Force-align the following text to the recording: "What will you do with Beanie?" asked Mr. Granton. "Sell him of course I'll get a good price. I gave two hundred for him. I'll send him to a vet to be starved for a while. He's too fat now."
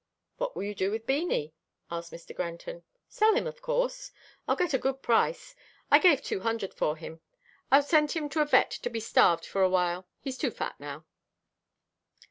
"What 0.37 0.55
will 0.55 0.63
you 0.63 0.73
do 0.73 0.89
with 0.89 1.05
Beanie?" 1.05 1.53
asked 1.91 2.11
Mr. 2.11 2.35
Granton. 2.35 2.83
"Sell 3.07 3.35
him 3.35 3.45
of 3.45 3.61
course 3.61 4.11
I'll 4.47 4.55
get 4.55 4.73
a 4.73 4.79
good 4.79 5.03
price. 5.03 5.53
I 5.91 5.99
gave 5.99 6.23
two 6.23 6.39
hundred 6.39 6.73
for 6.73 6.95
him. 6.97 7.21
I'll 7.71 7.83
send 7.83 8.13
him 8.13 8.27
to 8.29 8.41
a 8.41 8.45
vet 8.45 8.71
to 8.71 8.89
be 8.89 8.99
starved 8.99 9.45
for 9.45 9.61
a 9.61 9.69
while. 9.69 10.07
He's 10.19 10.39
too 10.39 10.49
fat 10.49 10.73
now." 10.79 11.05